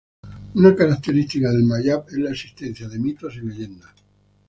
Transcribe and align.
Una 0.55 0.71
característica 0.75 1.51
del 1.51 1.63
Mayab 1.63 2.07
es 2.09 2.17
la 2.17 2.31
existencia 2.31 2.89
de 2.89 2.97
mitos 2.97 3.35
y 3.35 3.41
leyendas. 3.41 3.91